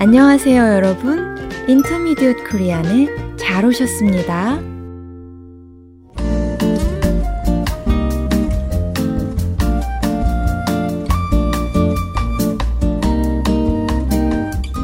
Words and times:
안녕하세요, 0.00 0.62
여러분. 0.74 1.36
인터미디엇 1.66 2.48
코리안에 2.48 3.08
잘 3.36 3.64
오셨습니다. 3.64 4.60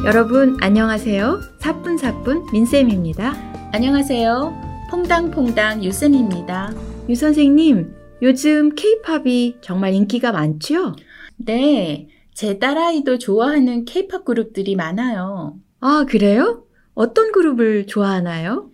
여러분, 0.04 0.56
안녕하세요. 0.60 1.40
사뿐사뿐 1.60 2.46
민쌤입니다. 2.52 3.70
안녕하세요. 3.72 4.88
퐁당퐁당 4.90 5.84
유쌤입니다. 5.84 6.74
유 7.08 7.14
선생님, 7.14 7.94
요즘 8.20 8.74
케이팝이 8.74 9.58
정말 9.60 9.94
인기가 9.94 10.32
많죠? 10.32 10.96
네, 11.36 12.08
제 12.34 12.58
딸아이도 12.58 13.18
좋아하는 13.18 13.84
케이팝 13.84 14.24
그룹들이 14.24 14.74
많아요. 14.74 15.56
아, 15.78 16.04
그래요? 16.08 16.66
어떤 16.94 17.30
그룹을 17.30 17.86
좋아하나요? 17.86 18.70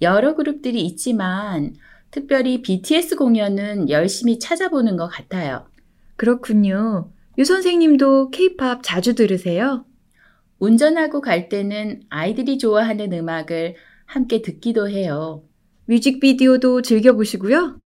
여러 0.00 0.36
그룹들이 0.36 0.80
있지만 0.86 1.74
특별히 2.12 2.62
BTS 2.62 3.16
공연은 3.16 3.90
열심히 3.90 4.38
찾아보는 4.38 4.96
것 4.96 5.08
같아요. 5.08 5.66
그렇군요. 6.16 7.10
유 7.36 7.44
선생님도 7.44 8.30
케이팝 8.30 8.82
자주 8.82 9.14
들으세요? 9.14 9.84
운전하고 10.60 11.20
갈 11.20 11.48
때는 11.48 12.02
아이들이 12.10 12.58
좋아하는 12.58 13.12
음악을 13.12 13.74
함께 14.06 14.40
듣기도 14.40 14.88
해요. 14.88 15.42
뮤직비디오도 15.86 16.82
즐겨보시고요? 16.82 17.78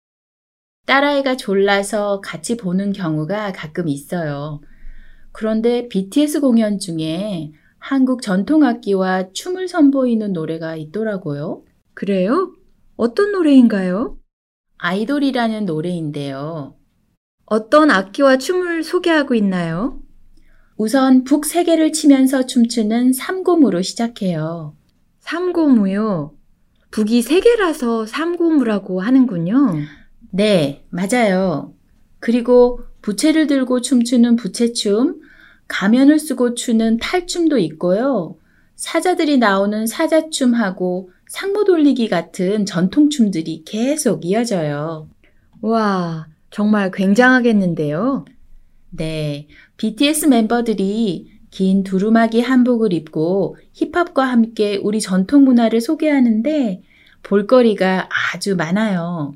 딸아이가 0.85 1.37
졸라서 1.37 2.19
같이 2.19 2.57
보는 2.57 2.91
경우가 2.91 3.53
가끔 3.53 3.87
있어요. 3.87 4.59
그런데 5.33 5.87
BTS 5.89 6.39
공연 6.39 6.79
중에 6.79 7.51
한국 7.79 8.21
전통악기와 8.21 9.33
춤을 9.33 9.67
선보이는 9.67 10.31
노래가 10.31 10.75
있더라고요. 10.77 11.63
그래요? 11.93 12.53
어떤 12.95 13.31
노래인가요? 13.33 14.17
아이돌이라는 14.77 15.65
노래인데요. 15.65 16.75
어떤 17.45 17.91
악기와 17.91 18.37
춤을 18.37 18.83
소개하고 18.83 19.33
있나요? 19.35 19.99
우선 20.77 21.23
북 21.23 21.45
세 21.45 21.63
개를 21.63 21.91
치면서 21.91 22.45
춤추는 22.45 23.13
삼고무로 23.13 23.81
시작해요. 23.81 24.75
삼고무요. 25.19 26.35
북이 26.91 27.21
세 27.21 27.39
개라서 27.39 28.05
삼고무라고 28.05 29.01
하는군요. 29.01 29.73
네, 30.31 30.85
맞아요. 30.89 31.73
그리고 32.19 32.81
부채를 33.01 33.47
들고 33.47 33.81
춤추는 33.81 34.35
부채춤, 34.37 35.19
가면을 35.67 36.19
쓰고 36.19 36.55
추는 36.55 36.97
탈춤도 36.99 37.57
있고요. 37.59 38.37
사자들이 38.75 39.37
나오는 39.37 39.85
사자춤하고 39.87 41.09
상모 41.27 41.63
돌리기 41.65 42.09
같은 42.09 42.65
전통춤들이 42.65 43.63
계속 43.65 44.25
이어져요. 44.25 45.09
와, 45.61 46.27
정말 46.51 46.91
굉장하겠는데요. 46.91 48.25
네, 48.91 49.47
BTS 49.77 50.27
멤버들이 50.27 51.31
긴 51.49 51.83
두루마기 51.83 52.41
한복을 52.41 52.93
입고 52.93 53.57
힙합과 53.73 54.25
함께 54.25 54.79
우리 54.81 54.99
전통 54.99 55.43
문화를 55.43 55.81
소개하는데 55.81 56.81
볼거리가 57.23 58.09
아주 58.33 58.55
많아요. 58.55 59.35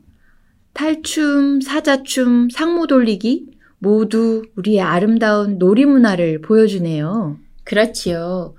탈춤, 0.73 1.61
사자춤, 1.61 2.49
상모 2.49 2.87
돌리기 2.87 3.56
모두 3.79 4.43
우리의 4.55 4.81
아름다운 4.81 5.57
놀이 5.57 5.85
문화를 5.85 6.41
보여주네요. 6.41 7.37
그렇지요. 7.63 8.55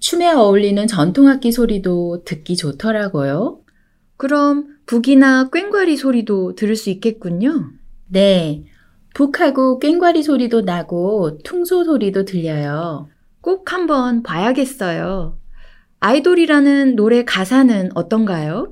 춤에 0.00 0.32
어울리는 0.32 0.86
전통악기 0.86 1.52
소리도 1.52 2.24
듣기 2.24 2.56
좋더라고요. 2.56 3.60
그럼 4.16 4.78
북이나 4.86 5.50
꽹과리 5.50 5.96
소리도 5.96 6.54
들을 6.54 6.74
수 6.76 6.90
있겠군요. 6.90 7.70
네. 8.08 8.64
북하고 9.14 9.78
꽹과리 9.78 10.22
소리도 10.22 10.62
나고 10.62 11.38
퉁소 11.44 11.84
소리도 11.84 12.24
들려요. 12.24 13.08
꼭 13.40 13.72
한번 13.72 14.22
봐야겠어요. 14.22 15.38
아이돌이라는 16.00 16.96
노래 16.96 17.24
가사는 17.24 17.90
어떤가요? 17.94 18.70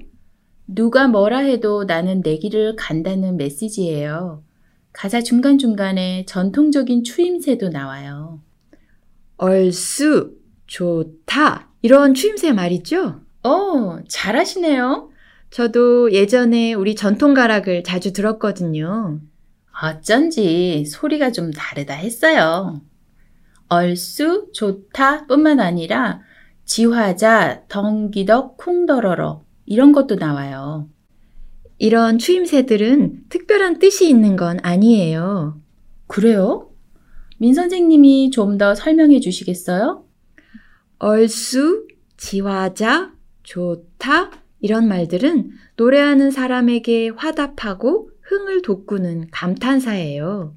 누가 0.68 1.08
뭐라 1.08 1.38
해도 1.38 1.84
나는 1.84 2.22
내 2.22 2.38
길을 2.38 2.76
간다는 2.76 3.36
메시지예요. 3.36 4.42
가사 4.96 5.20
중간중간에 5.20 6.24
전통적인 6.24 7.04
추임새도 7.04 7.68
나와요. 7.68 8.40
얼쑤, 9.36 10.30
좋다. 10.66 11.68
이런 11.82 12.14
추임새 12.14 12.54
말이죠? 12.54 13.20
어, 13.42 13.98
잘하시네요. 14.08 15.10
저도 15.50 16.12
예전에 16.12 16.72
우리 16.72 16.94
전통가락을 16.94 17.84
자주 17.84 18.14
들었거든요. 18.14 19.20
어쩐지 19.82 20.86
소리가 20.86 21.30
좀 21.30 21.50
다르다 21.50 21.92
했어요. 21.92 22.80
얼쑤, 23.68 24.50
좋다 24.54 25.26
뿐만 25.26 25.60
아니라 25.60 26.22
지화자, 26.64 27.64
덩기덕, 27.68 28.56
쿵더러러 28.56 29.44
이런 29.66 29.92
것도 29.92 30.14
나와요. 30.14 30.88
이런 31.78 32.18
추임새들은 32.18 33.24
특별한 33.28 33.78
뜻이 33.78 34.08
있는 34.08 34.36
건 34.36 34.58
아니에요. 34.62 35.60
그래요? 36.06 36.70
민 37.38 37.54
선생님이 37.54 38.30
좀 38.30 38.56
더 38.58 38.74
설명해 38.74 39.20
주시겠어요? 39.20 40.04
얼쑤, 40.98 41.86
지화자, 42.16 43.12
좋다 43.42 44.30
이런 44.60 44.88
말들은 44.88 45.50
노래하는 45.76 46.30
사람에게 46.30 47.10
화답하고 47.10 48.10
흥을 48.22 48.62
돋구는 48.62 49.28
감탄사예요. 49.30 50.56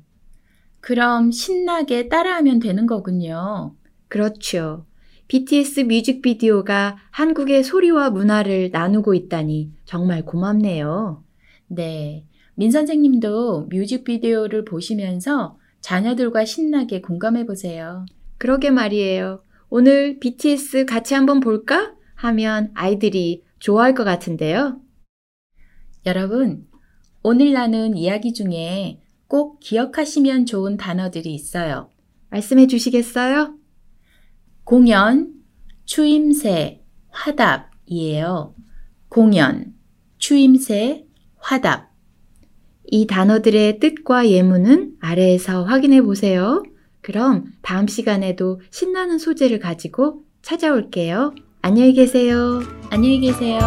그럼 0.80 1.32
신나게 1.32 2.08
따라하면 2.08 2.60
되는 2.60 2.88
거군요. 2.88 3.76
그렇죠. 4.08 4.86
BTS 5.30 5.82
뮤직비디오가 5.82 6.98
한국의 7.12 7.64
소리와 7.64 8.10
문화를 8.10 8.72
나누고 8.72 9.14
있다니 9.14 9.72
정말 9.86 10.26
고맙네요. 10.26 11.24
네. 11.68 12.26
민 12.56 12.72
선생님도 12.72 13.68
뮤직비디오를 13.70 14.66
보시면서 14.66 15.60
자녀들과 15.82 16.46
신나게 16.46 17.02
공감해 17.02 17.46
보세요. 17.46 18.08
그러게 18.40 18.72
말이에요. 18.72 19.44
오늘 19.70 20.20
BTS 20.20 20.86
같이 20.86 21.14
한번 21.14 21.42
볼까? 21.42 21.94
하면 22.16 22.72
아이들이 22.74 23.44
좋아할 23.60 23.94
것 23.94 24.06
같은데요. 24.06 24.82
여러분, 26.08 26.68
오늘 27.22 27.54
나눈 27.54 27.96
이야기 27.96 28.34
중에 28.34 29.00
꼭 29.28 29.60
기억하시면 29.60 30.48
좋은 30.48 30.76
단어들이 30.76 31.32
있어요. 31.36 31.92
말씀해 32.32 32.66
주시겠어요? 32.66 33.59
공연, 34.70 35.30
추임새, 35.86 36.84
화답이에요. 37.10 38.54
공연, 39.10 39.74
추임새, 40.20 41.08
화답. 41.40 41.90
이 42.86 43.08
단어들의 43.08 43.80
뜻과 43.80 44.30
예문은 44.30 44.98
아래에서 45.02 45.64
확인해 45.64 46.04
보세요. 46.04 46.62
그럼 47.02 47.46
다음 47.64 47.88
시간에도 47.88 48.62
신나는 48.70 49.18
소재를 49.18 49.58
가지고 49.58 50.22
찾아올게요. 50.44 51.34
안녕히 51.64 51.94
계세요. 51.94 52.62
안녕히 52.92 53.22
계세요. 53.22 53.60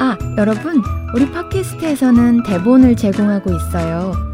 아, 0.00 0.18
여러분, 0.36 0.82
우리 1.14 1.30
팟캐스트에서는 1.30 2.42
대본을 2.42 2.96
제공하고 2.96 3.52
있어요. 3.52 4.33